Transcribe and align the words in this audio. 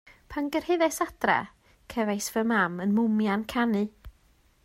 Pan 0.33 0.45
gyrhaeddais 0.53 0.95
adre, 1.05 1.35
cefais 1.95 2.27
fy 2.37 2.43
mam 2.53 2.73
yn 2.87 2.95
mwmian 3.01 3.43
canu. 3.55 3.85